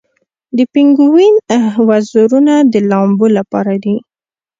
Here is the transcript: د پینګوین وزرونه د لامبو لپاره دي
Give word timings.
د 0.57 0.59
پینګوین 0.73 1.35
وزرونه 1.89 2.53
د 2.73 2.75
لامبو 2.89 3.27
لپاره 3.37 3.73
دي 3.83 3.95